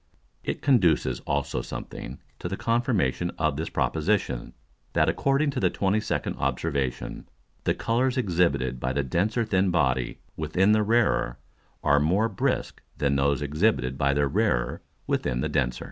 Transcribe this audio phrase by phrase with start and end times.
[0.43, 4.53] It conduces also something to the confirmation of this Proposition,
[4.93, 7.29] that, according to the 22d Observation,
[7.65, 11.37] the Colours exhibited by the denser thin Body within the rarer,
[11.83, 15.79] are more brisk than those exhibited by the rarer within the denser.